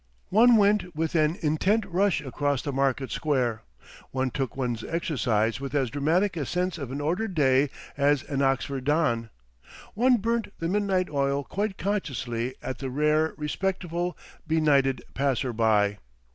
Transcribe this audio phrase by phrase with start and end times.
[0.31, 3.61] One went with an intent rush across the market square,
[4.09, 8.41] one took one's exercise with as dramatic a sense of an ordered day as an
[8.41, 9.29] Oxford don,
[9.93, 14.17] one burnt the midnight oil quite consciously at the rare respectful,
[14.47, 15.99] benighted passer by.